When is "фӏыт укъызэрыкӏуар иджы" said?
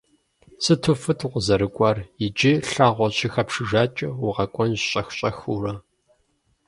1.01-2.51